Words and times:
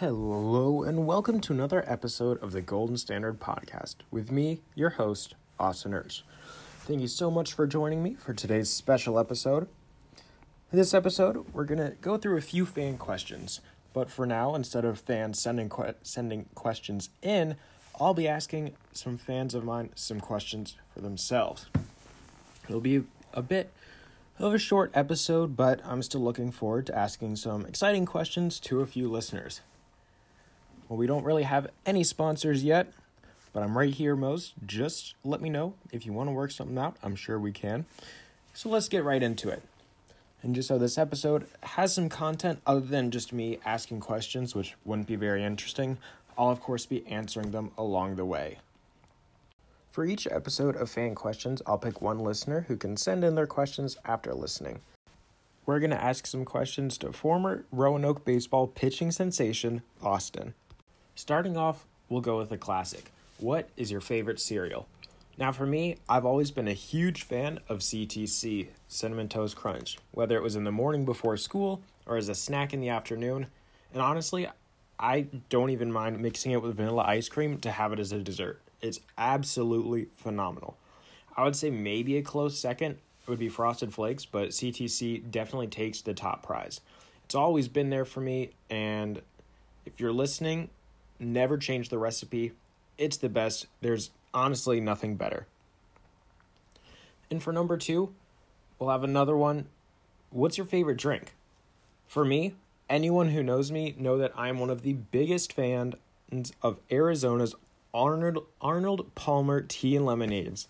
Hello, 0.00 0.84
and 0.84 1.08
welcome 1.08 1.40
to 1.40 1.52
another 1.52 1.82
episode 1.84 2.40
of 2.40 2.52
the 2.52 2.62
Golden 2.62 2.96
Standard 2.96 3.40
Podcast 3.40 3.96
with 4.12 4.30
me, 4.30 4.60
your 4.76 4.90
host, 4.90 5.34
Austin 5.58 5.90
Ersch. 5.90 6.22
Thank 6.82 7.00
you 7.00 7.08
so 7.08 7.32
much 7.32 7.52
for 7.52 7.66
joining 7.66 8.00
me 8.00 8.14
for 8.14 8.32
today's 8.32 8.70
special 8.70 9.18
episode. 9.18 9.66
In 10.70 10.78
this 10.78 10.94
episode, 10.94 11.52
we're 11.52 11.64
going 11.64 11.80
to 11.80 11.96
go 12.00 12.16
through 12.16 12.36
a 12.36 12.40
few 12.40 12.64
fan 12.64 12.96
questions, 12.96 13.60
but 13.92 14.08
for 14.08 14.24
now, 14.24 14.54
instead 14.54 14.84
of 14.84 15.00
fans 15.00 15.40
sending, 15.40 15.68
que- 15.68 15.96
sending 16.04 16.44
questions 16.54 17.10
in, 17.20 17.56
I'll 17.98 18.14
be 18.14 18.28
asking 18.28 18.76
some 18.92 19.18
fans 19.18 19.52
of 19.52 19.64
mine 19.64 19.90
some 19.96 20.20
questions 20.20 20.76
for 20.94 21.00
themselves. 21.00 21.66
It'll 22.68 22.80
be 22.80 23.02
a 23.34 23.42
bit 23.42 23.72
of 24.38 24.54
a 24.54 24.58
short 24.58 24.92
episode, 24.94 25.56
but 25.56 25.84
I'm 25.84 26.04
still 26.04 26.20
looking 26.20 26.52
forward 26.52 26.86
to 26.86 26.96
asking 26.96 27.34
some 27.34 27.66
exciting 27.66 28.06
questions 28.06 28.60
to 28.60 28.80
a 28.80 28.86
few 28.86 29.10
listeners. 29.10 29.60
Well, 30.88 30.96
we 30.96 31.06
don't 31.06 31.24
really 31.24 31.42
have 31.42 31.68
any 31.84 32.02
sponsors 32.02 32.64
yet, 32.64 32.92
but 33.52 33.62
I'm 33.62 33.76
right 33.76 33.92
here, 33.92 34.16
Mose. 34.16 34.54
Just 34.64 35.14
let 35.22 35.40
me 35.40 35.50
know 35.50 35.74
if 35.92 36.06
you 36.06 36.12
want 36.12 36.28
to 36.28 36.32
work 36.32 36.50
something 36.50 36.78
out. 36.78 36.96
I'm 37.02 37.14
sure 37.14 37.38
we 37.38 37.52
can. 37.52 37.84
So 38.54 38.68
let's 38.68 38.88
get 38.88 39.04
right 39.04 39.22
into 39.22 39.50
it. 39.50 39.62
And 40.42 40.54
just 40.54 40.68
so 40.68 40.78
this 40.78 40.96
episode 40.96 41.46
has 41.62 41.92
some 41.92 42.08
content 42.08 42.60
other 42.66 42.80
than 42.80 43.10
just 43.10 43.32
me 43.32 43.58
asking 43.64 44.00
questions, 44.00 44.54
which 44.54 44.74
wouldn't 44.84 45.08
be 45.08 45.16
very 45.16 45.44
interesting, 45.44 45.98
I'll 46.38 46.50
of 46.50 46.60
course 46.60 46.86
be 46.86 47.06
answering 47.06 47.50
them 47.50 47.72
along 47.76 48.16
the 48.16 48.24
way. 48.24 48.58
For 49.90 50.04
each 50.04 50.28
episode 50.30 50.76
of 50.76 50.88
Fan 50.88 51.16
Questions, 51.16 51.60
I'll 51.66 51.78
pick 51.78 52.00
one 52.00 52.20
listener 52.20 52.66
who 52.68 52.76
can 52.76 52.96
send 52.96 53.24
in 53.24 53.34
their 53.34 53.48
questions 53.48 53.96
after 54.04 54.32
listening. 54.32 54.80
We're 55.66 55.80
going 55.80 55.90
to 55.90 56.02
ask 56.02 56.26
some 56.26 56.44
questions 56.44 56.96
to 56.98 57.12
former 57.12 57.64
Roanoke 57.72 58.24
baseball 58.24 58.68
pitching 58.68 59.10
sensation, 59.10 59.82
Austin. 60.00 60.54
Starting 61.18 61.56
off, 61.56 61.84
we'll 62.08 62.20
go 62.20 62.38
with 62.38 62.52
a 62.52 62.56
classic. 62.56 63.10
What 63.38 63.68
is 63.76 63.90
your 63.90 64.00
favorite 64.00 64.38
cereal? 64.38 64.86
Now, 65.36 65.50
for 65.50 65.66
me, 65.66 65.96
I've 66.08 66.24
always 66.24 66.52
been 66.52 66.68
a 66.68 66.72
huge 66.72 67.24
fan 67.24 67.58
of 67.68 67.80
CTC, 67.80 68.68
Cinnamon 68.86 69.28
Toast 69.28 69.56
Crunch, 69.56 69.98
whether 70.12 70.36
it 70.36 70.44
was 70.44 70.54
in 70.54 70.62
the 70.62 70.70
morning 70.70 71.04
before 71.04 71.36
school 71.36 71.82
or 72.06 72.18
as 72.18 72.28
a 72.28 72.36
snack 72.36 72.72
in 72.72 72.80
the 72.80 72.90
afternoon. 72.90 73.48
And 73.92 74.00
honestly, 74.00 74.48
I 74.96 75.26
don't 75.48 75.70
even 75.70 75.90
mind 75.90 76.20
mixing 76.20 76.52
it 76.52 76.62
with 76.62 76.76
vanilla 76.76 77.02
ice 77.02 77.28
cream 77.28 77.58
to 77.62 77.72
have 77.72 77.92
it 77.92 77.98
as 77.98 78.12
a 78.12 78.20
dessert. 78.20 78.60
It's 78.80 79.00
absolutely 79.18 80.06
phenomenal. 80.14 80.76
I 81.36 81.42
would 81.42 81.56
say 81.56 81.68
maybe 81.68 82.16
a 82.16 82.22
close 82.22 82.56
second 82.56 82.96
would 83.26 83.40
be 83.40 83.48
Frosted 83.48 83.92
Flakes, 83.92 84.24
but 84.24 84.50
CTC 84.50 85.32
definitely 85.32 85.66
takes 85.66 86.00
the 86.00 86.14
top 86.14 86.46
prize. 86.46 86.80
It's 87.24 87.34
always 87.34 87.66
been 87.66 87.90
there 87.90 88.04
for 88.04 88.20
me, 88.20 88.50
and 88.70 89.20
if 89.84 89.98
you're 89.98 90.12
listening, 90.12 90.70
never 91.18 91.56
change 91.58 91.88
the 91.88 91.98
recipe. 91.98 92.52
It's 92.96 93.16
the 93.16 93.28
best. 93.28 93.66
There's 93.80 94.10
honestly 94.34 94.80
nothing 94.80 95.16
better. 95.16 95.46
And 97.30 97.42
for 97.42 97.52
number 97.52 97.76
two, 97.76 98.14
we'll 98.78 98.90
have 98.90 99.04
another 99.04 99.36
one. 99.36 99.66
What's 100.30 100.58
your 100.58 100.66
favorite 100.66 100.98
drink? 100.98 101.34
For 102.06 102.24
me, 102.24 102.54
anyone 102.88 103.30
who 103.30 103.42
knows 103.42 103.70
me 103.70 103.94
know 103.98 104.18
that 104.18 104.32
I 104.36 104.48
am 104.48 104.58
one 104.58 104.70
of 104.70 104.82
the 104.82 104.94
biggest 104.94 105.52
fans 105.52 105.94
of 106.62 106.78
Arizona's 106.90 107.54
Arnold 107.94 108.46
Arnold 108.60 109.14
Palmer 109.14 109.62
tea 109.62 109.96
and 109.96 110.06
lemonades. 110.06 110.68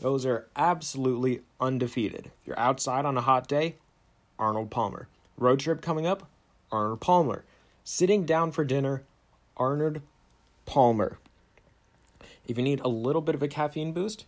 Those 0.00 0.26
are 0.26 0.46
absolutely 0.56 1.42
undefeated. 1.60 2.26
If 2.26 2.46
you're 2.46 2.58
outside 2.58 3.04
on 3.04 3.16
a 3.16 3.22
hot 3.22 3.48
day, 3.48 3.76
Arnold 4.38 4.70
Palmer. 4.70 5.08
Road 5.38 5.60
trip 5.60 5.80
coming 5.80 6.06
up, 6.06 6.28
Arnold 6.72 7.00
Palmer. 7.00 7.44
Sitting 7.84 8.24
down 8.24 8.50
for 8.50 8.64
dinner, 8.64 9.02
Arnold 9.56 10.00
Palmer. 10.66 11.18
If 12.46 12.58
you 12.58 12.64
need 12.64 12.80
a 12.80 12.88
little 12.88 13.22
bit 13.22 13.34
of 13.34 13.42
a 13.42 13.48
caffeine 13.48 13.92
boost, 13.92 14.24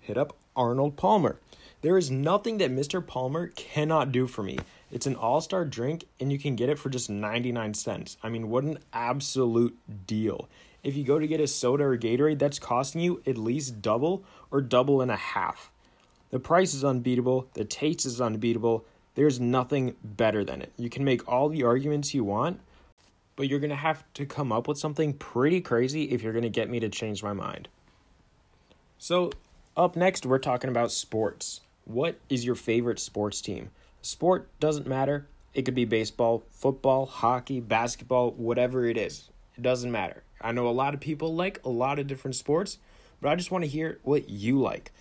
hit 0.00 0.18
up 0.18 0.36
Arnold 0.56 0.96
Palmer. 0.96 1.38
There 1.82 1.98
is 1.98 2.10
nothing 2.10 2.58
that 2.58 2.70
Mr. 2.70 3.06
Palmer 3.06 3.48
cannot 3.48 4.10
do 4.10 4.26
for 4.26 4.42
me. 4.42 4.58
It's 4.90 5.06
an 5.06 5.16
all 5.16 5.40
star 5.40 5.64
drink, 5.64 6.06
and 6.18 6.32
you 6.32 6.38
can 6.38 6.56
get 6.56 6.68
it 6.68 6.78
for 6.78 6.88
just 6.88 7.10
99 7.10 7.74
cents. 7.74 8.16
I 8.22 8.28
mean, 8.28 8.48
what 8.48 8.64
an 8.64 8.78
absolute 8.92 9.76
deal. 10.06 10.48
If 10.82 10.96
you 10.96 11.04
go 11.04 11.18
to 11.18 11.26
get 11.26 11.40
a 11.40 11.46
soda 11.46 11.84
or 11.84 11.98
Gatorade, 11.98 12.38
that's 12.38 12.58
costing 12.58 13.00
you 13.00 13.22
at 13.26 13.38
least 13.38 13.82
double 13.82 14.24
or 14.50 14.60
double 14.60 15.00
and 15.00 15.10
a 15.10 15.16
half. 15.16 15.70
The 16.30 16.38
price 16.38 16.74
is 16.74 16.84
unbeatable, 16.84 17.48
the 17.54 17.64
taste 17.64 18.06
is 18.06 18.20
unbeatable. 18.20 18.84
There's 19.14 19.38
nothing 19.38 19.94
better 20.02 20.44
than 20.44 20.60
it. 20.60 20.72
You 20.76 20.90
can 20.90 21.04
make 21.04 21.28
all 21.28 21.48
the 21.48 21.62
arguments 21.62 22.14
you 22.14 22.24
want, 22.24 22.60
but 23.36 23.48
you're 23.48 23.58
going 23.58 23.70
to 23.70 23.76
have 23.76 24.04
to 24.14 24.26
come 24.26 24.52
up 24.52 24.68
with 24.68 24.78
something 24.78 25.12
pretty 25.12 25.60
crazy 25.60 26.04
if 26.04 26.22
you're 26.22 26.32
going 26.32 26.42
to 26.42 26.48
get 26.48 26.70
me 26.70 26.80
to 26.80 26.88
change 26.88 27.22
my 27.22 27.32
mind. 27.32 27.68
So, 28.98 29.32
up 29.76 29.96
next, 29.96 30.24
we're 30.24 30.38
talking 30.38 30.70
about 30.70 30.92
sports. 30.92 31.60
What 31.84 32.18
is 32.28 32.44
your 32.44 32.54
favorite 32.54 32.98
sports 32.98 33.40
team? 33.40 33.70
Sport 34.02 34.48
doesn't 34.60 34.86
matter. 34.86 35.26
It 35.52 35.62
could 35.62 35.74
be 35.74 35.84
baseball, 35.84 36.44
football, 36.50 37.06
hockey, 37.06 37.60
basketball, 37.60 38.32
whatever 38.32 38.86
it 38.86 38.96
is. 38.96 39.30
It 39.56 39.62
doesn't 39.62 39.92
matter. 39.92 40.22
I 40.40 40.52
know 40.52 40.68
a 40.68 40.70
lot 40.70 40.94
of 40.94 41.00
people 41.00 41.34
like 41.34 41.60
a 41.64 41.68
lot 41.68 41.98
of 41.98 42.06
different 42.06 42.36
sports, 42.36 42.78
but 43.20 43.30
I 43.30 43.36
just 43.36 43.50
want 43.50 43.64
to 43.64 43.70
hear 43.70 43.98
what 44.02 44.28
you 44.28 44.60
like. 44.60 44.92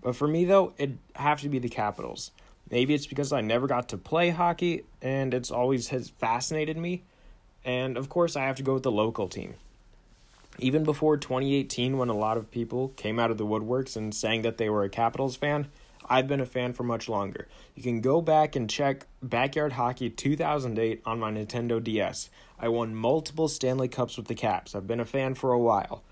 But 0.00 0.16
for 0.16 0.26
me, 0.26 0.44
though, 0.44 0.72
it'd 0.78 0.98
have 1.14 1.40
to 1.42 1.48
be 1.48 1.58
the 1.58 1.68
Capitals. 1.68 2.30
Maybe 2.70 2.94
it's 2.94 3.06
because 3.06 3.32
I 3.32 3.40
never 3.40 3.66
got 3.66 3.88
to 3.90 3.98
play 3.98 4.30
hockey 4.30 4.84
and 5.02 5.34
it's 5.34 5.50
always 5.50 5.88
has 5.88 6.08
fascinated 6.08 6.76
me. 6.76 7.02
And 7.64 7.96
of 7.96 8.08
course, 8.08 8.36
I 8.36 8.44
have 8.44 8.56
to 8.56 8.62
go 8.62 8.74
with 8.74 8.82
the 8.82 8.90
local 8.90 9.28
team. 9.28 9.54
Even 10.58 10.84
before 10.84 11.16
2018, 11.16 11.96
when 11.96 12.08
a 12.08 12.16
lot 12.16 12.36
of 12.36 12.50
people 12.50 12.88
came 12.96 13.18
out 13.18 13.30
of 13.30 13.38
the 13.38 13.46
woodworks 13.46 13.96
and 13.96 14.14
saying 14.14 14.42
that 14.42 14.58
they 14.58 14.68
were 14.68 14.84
a 14.84 14.90
Capitals 14.90 15.36
fan, 15.36 15.68
I've 16.08 16.26
been 16.26 16.40
a 16.40 16.46
fan 16.46 16.72
for 16.72 16.82
much 16.82 17.08
longer. 17.08 17.46
You 17.74 17.82
can 17.82 18.00
go 18.00 18.20
back 18.20 18.56
and 18.56 18.68
check 18.68 19.06
Backyard 19.22 19.72
Hockey 19.72 20.10
2008 20.10 21.02
on 21.06 21.20
my 21.20 21.30
Nintendo 21.30 21.82
DS. 21.82 22.30
I 22.58 22.68
won 22.68 22.94
multiple 22.94 23.46
Stanley 23.46 23.88
Cups 23.88 24.16
with 24.16 24.26
the 24.26 24.34
Caps. 24.34 24.74
I've 24.74 24.88
been 24.88 25.00
a 25.00 25.04
fan 25.04 25.34
for 25.34 25.52
a 25.52 25.58
while. 25.58 26.02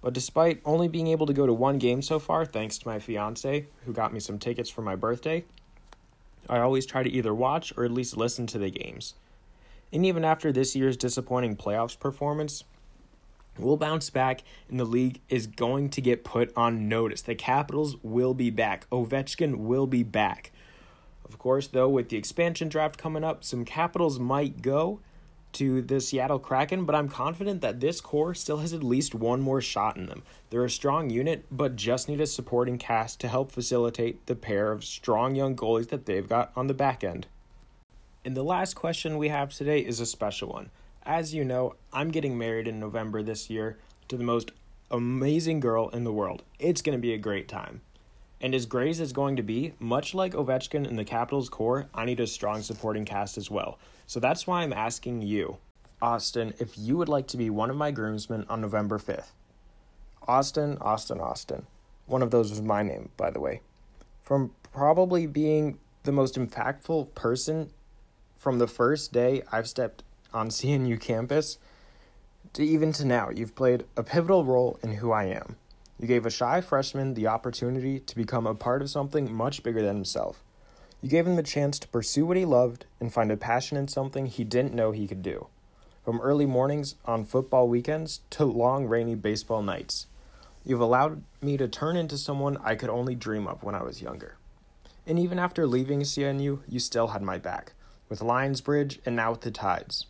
But 0.00 0.14
despite 0.14 0.60
only 0.64 0.88
being 0.88 1.08
able 1.08 1.26
to 1.26 1.32
go 1.32 1.46
to 1.46 1.52
one 1.52 1.78
game 1.78 2.02
so 2.02 2.18
far, 2.18 2.44
thanks 2.44 2.78
to 2.78 2.88
my 2.88 2.98
fiance, 2.98 3.66
who 3.84 3.92
got 3.92 4.12
me 4.12 4.20
some 4.20 4.38
tickets 4.38 4.70
for 4.70 4.82
my 4.82 4.96
birthday, 4.96 5.44
I 6.48 6.58
always 6.58 6.86
try 6.86 7.02
to 7.02 7.10
either 7.10 7.34
watch 7.34 7.72
or 7.76 7.84
at 7.84 7.90
least 7.90 8.16
listen 8.16 8.46
to 8.48 8.58
the 8.58 8.70
games. 8.70 9.14
And 9.94 10.04
even 10.04 10.24
after 10.24 10.50
this 10.50 10.74
year's 10.74 10.96
disappointing 10.96 11.56
playoffs 11.56 11.96
performance, 11.96 12.64
we'll 13.56 13.76
bounce 13.76 14.10
back 14.10 14.42
and 14.68 14.80
the 14.80 14.84
league 14.84 15.20
is 15.28 15.46
going 15.46 15.88
to 15.90 16.00
get 16.00 16.24
put 16.24 16.52
on 16.56 16.88
notice. 16.88 17.22
The 17.22 17.36
Capitals 17.36 17.96
will 18.02 18.34
be 18.34 18.50
back. 18.50 18.90
Ovechkin 18.90 19.58
will 19.58 19.86
be 19.86 20.02
back. 20.02 20.50
Of 21.24 21.38
course, 21.38 21.68
though, 21.68 21.88
with 21.88 22.08
the 22.08 22.16
expansion 22.16 22.68
draft 22.68 22.98
coming 22.98 23.22
up, 23.22 23.44
some 23.44 23.64
Capitals 23.64 24.18
might 24.18 24.62
go 24.62 24.98
to 25.52 25.80
the 25.80 26.00
Seattle 26.00 26.40
Kraken, 26.40 26.84
but 26.84 26.96
I'm 26.96 27.08
confident 27.08 27.60
that 27.60 27.78
this 27.78 28.00
core 28.00 28.34
still 28.34 28.56
has 28.56 28.72
at 28.72 28.82
least 28.82 29.14
one 29.14 29.40
more 29.40 29.60
shot 29.60 29.96
in 29.96 30.06
them. 30.06 30.24
They're 30.50 30.64
a 30.64 30.70
strong 30.70 31.08
unit, 31.08 31.44
but 31.52 31.76
just 31.76 32.08
need 32.08 32.20
a 32.20 32.26
supporting 32.26 32.78
cast 32.78 33.20
to 33.20 33.28
help 33.28 33.52
facilitate 33.52 34.26
the 34.26 34.34
pair 34.34 34.72
of 34.72 34.84
strong 34.84 35.36
young 35.36 35.54
goalies 35.54 35.90
that 35.90 36.06
they've 36.06 36.28
got 36.28 36.50
on 36.56 36.66
the 36.66 36.74
back 36.74 37.04
end. 37.04 37.28
And 38.24 38.34
the 38.34 38.42
last 38.42 38.74
question 38.74 39.18
we 39.18 39.28
have 39.28 39.52
today 39.52 39.80
is 39.80 40.00
a 40.00 40.06
special 40.06 40.48
one. 40.48 40.70
As 41.02 41.34
you 41.34 41.44
know, 41.44 41.74
I'm 41.92 42.10
getting 42.10 42.38
married 42.38 42.66
in 42.66 42.80
November 42.80 43.22
this 43.22 43.50
year 43.50 43.76
to 44.08 44.16
the 44.16 44.24
most 44.24 44.50
amazing 44.90 45.60
girl 45.60 45.90
in 45.90 46.04
the 46.04 46.12
world. 46.12 46.42
It's 46.58 46.80
going 46.80 46.96
to 46.96 47.02
be 47.02 47.12
a 47.12 47.18
great 47.18 47.48
time. 47.48 47.82
And 48.40 48.54
as 48.54 48.64
great 48.64 48.88
as 48.88 49.00
it's 49.00 49.12
going 49.12 49.36
to 49.36 49.42
be, 49.42 49.74
much 49.78 50.14
like 50.14 50.32
Ovechkin 50.32 50.88
in 50.88 50.96
the 50.96 51.04
Capitals 51.04 51.50
core, 51.50 51.86
I 51.94 52.06
need 52.06 52.18
a 52.18 52.26
strong 52.26 52.62
supporting 52.62 53.04
cast 53.04 53.36
as 53.36 53.50
well. 53.50 53.78
So 54.06 54.20
that's 54.20 54.46
why 54.46 54.62
I'm 54.62 54.72
asking 54.72 55.20
you, 55.20 55.58
Austin, 56.00 56.54
if 56.58 56.78
you 56.78 56.96
would 56.96 57.10
like 57.10 57.26
to 57.28 57.36
be 57.36 57.50
one 57.50 57.68
of 57.68 57.76
my 57.76 57.90
groomsmen 57.90 58.46
on 58.48 58.62
November 58.62 58.98
5th. 58.98 59.32
Austin, 60.26 60.78
Austin, 60.80 61.20
Austin. 61.20 61.66
One 62.06 62.22
of 62.22 62.30
those 62.30 62.48
was 62.48 62.62
my 62.62 62.82
name, 62.82 63.10
by 63.18 63.30
the 63.30 63.40
way. 63.40 63.60
From 64.22 64.52
probably 64.72 65.26
being 65.26 65.78
the 66.04 66.12
most 66.12 66.36
impactful 66.36 67.14
person 67.14 67.70
from 68.44 68.58
the 68.58 68.68
first 68.68 69.10
day 69.10 69.42
I've 69.50 69.66
stepped 69.66 70.02
on 70.34 70.48
CNU 70.50 71.00
campus 71.00 71.56
to 72.52 72.62
even 72.62 72.92
to 72.92 73.04
now, 73.06 73.30
you've 73.30 73.56
played 73.56 73.84
a 73.96 74.02
pivotal 74.02 74.44
role 74.44 74.78
in 74.82 74.96
who 74.96 75.10
I 75.10 75.24
am. 75.24 75.56
You 75.98 76.06
gave 76.06 76.26
a 76.26 76.30
shy 76.30 76.60
freshman 76.60 77.14
the 77.14 77.26
opportunity 77.26 78.00
to 78.00 78.14
become 78.14 78.46
a 78.46 78.54
part 78.54 78.82
of 78.82 78.90
something 78.90 79.32
much 79.32 79.62
bigger 79.62 79.80
than 79.80 79.96
himself. 79.96 80.44
You 81.00 81.08
gave 81.08 81.26
him 81.26 81.36
the 81.36 81.42
chance 81.42 81.78
to 81.78 81.88
pursue 81.88 82.26
what 82.26 82.36
he 82.36 82.44
loved 82.44 82.84
and 83.00 83.12
find 83.12 83.32
a 83.32 83.36
passion 83.38 83.78
in 83.78 83.88
something 83.88 84.26
he 84.26 84.44
didn't 84.44 84.74
know 84.74 84.92
he 84.92 85.08
could 85.08 85.22
do. 85.22 85.46
From 86.04 86.20
early 86.20 86.46
mornings 86.46 86.96
on 87.06 87.24
football 87.24 87.66
weekends 87.66 88.20
to 88.30 88.44
long 88.44 88.84
rainy 88.84 89.14
baseball 89.14 89.62
nights, 89.62 90.06
you've 90.66 90.80
allowed 90.80 91.22
me 91.40 91.56
to 91.56 91.66
turn 91.66 91.96
into 91.96 92.18
someone 92.18 92.58
I 92.62 92.74
could 92.74 92.90
only 92.90 93.14
dream 93.14 93.46
of 93.46 93.62
when 93.62 93.74
I 93.74 93.82
was 93.82 94.02
younger. 94.02 94.36
And 95.06 95.18
even 95.18 95.38
after 95.38 95.66
leaving 95.66 96.02
CNU, 96.02 96.60
you 96.68 96.78
still 96.78 97.08
had 97.08 97.22
my 97.22 97.38
back, 97.38 97.72
with 98.14 98.20
Lionsbridge 98.20 99.00
and 99.04 99.16
now 99.16 99.32
with 99.32 99.40
the 99.40 99.50
Tides. 99.50 100.06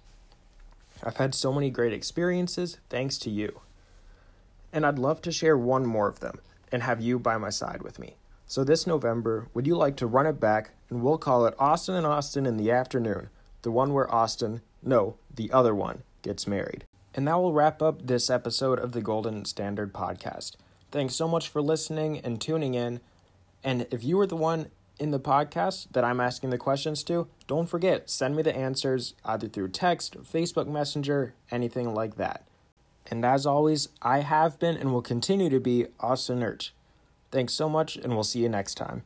I've 1.02 1.16
had 1.16 1.34
so 1.34 1.54
many 1.54 1.70
great 1.70 1.94
experiences 1.94 2.76
thanks 2.90 3.16
to 3.20 3.30
you. 3.30 3.62
And 4.74 4.84
I'd 4.84 4.98
love 4.98 5.22
to 5.22 5.32
share 5.32 5.56
one 5.56 5.86
more 5.86 6.06
of 6.06 6.20
them 6.20 6.40
and 6.70 6.82
have 6.82 7.00
you 7.00 7.18
by 7.18 7.38
my 7.38 7.48
side 7.48 7.80
with 7.80 7.98
me. 7.98 8.16
So 8.46 8.62
this 8.62 8.86
November, 8.86 9.48
would 9.54 9.66
you 9.66 9.74
like 9.74 9.96
to 9.96 10.06
run 10.06 10.26
it 10.26 10.38
back 10.38 10.72
and 10.90 11.02
we'll 11.02 11.16
call 11.16 11.46
it 11.46 11.54
Austin 11.58 11.94
and 11.94 12.06
Austin 12.06 12.44
in 12.44 12.58
the 12.58 12.70
afternoon, 12.70 13.30
the 13.62 13.70
one 13.70 13.94
where 13.94 14.14
Austin, 14.14 14.60
no, 14.82 15.16
the 15.34 15.50
other 15.50 15.74
one, 15.74 16.02
gets 16.20 16.46
married. 16.46 16.84
And 17.14 17.26
that 17.26 17.38
will 17.38 17.54
wrap 17.54 17.80
up 17.80 18.06
this 18.06 18.28
episode 18.28 18.78
of 18.78 18.92
the 18.92 19.00
Golden 19.00 19.46
Standard 19.46 19.94
Podcast. 19.94 20.56
Thanks 20.90 21.14
so 21.14 21.26
much 21.26 21.48
for 21.48 21.62
listening 21.62 22.18
and 22.18 22.38
tuning 22.38 22.74
in. 22.74 23.00
And 23.62 23.86
if 23.90 24.04
you 24.04 24.18
were 24.18 24.26
the 24.26 24.36
one 24.36 24.66
in 24.98 25.10
the 25.10 25.20
podcast 25.20 25.88
that 25.92 26.04
I'm 26.04 26.20
asking 26.20 26.50
the 26.50 26.58
questions 26.58 27.02
to, 27.04 27.26
don't 27.46 27.68
forget, 27.68 28.08
send 28.08 28.36
me 28.36 28.42
the 28.42 28.56
answers 28.56 29.14
either 29.24 29.48
through 29.48 29.68
text, 29.68 30.16
Facebook 30.22 30.66
Messenger, 30.66 31.34
anything 31.50 31.94
like 31.94 32.16
that. 32.16 32.46
And 33.10 33.24
as 33.24 33.44
always, 33.44 33.88
I 34.02 34.20
have 34.20 34.58
been 34.58 34.76
and 34.76 34.92
will 34.92 35.02
continue 35.02 35.50
to 35.50 35.60
be 35.60 35.86
Austin 36.00 36.40
Urch. 36.40 36.70
Thanks 37.30 37.52
so 37.52 37.68
much, 37.68 37.96
and 37.96 38.14
we'll 38.14 38.24
see 38.24 38.40
you 38.40 38.48
next 38.48 38.76
time. 38.76 39.02